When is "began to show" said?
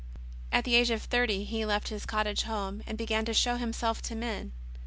2.97-3.57